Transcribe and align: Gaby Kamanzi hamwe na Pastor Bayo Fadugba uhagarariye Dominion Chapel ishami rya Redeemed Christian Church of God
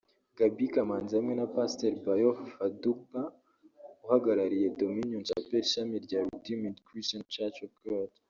Gaby 0.37 0.65
Kamanzi 0.73 1.11
hamwe 1.17 1.33
na 1.35 1.47
Pastor 1.55 1.93
Bayo 2.05 2.29
Fadugba 2.51 3.21
uhagarariye 4.03 4.73
Dominion 4.79 5.23
Chapel 5.27 5.53
ishami 5.65 5.95
rya 6.05 6.19
Redeemed 6.29 6.75
Christian 6.87 7.23
Church 7.35 7.57
of 7.67 7.71
God 7.85 8.09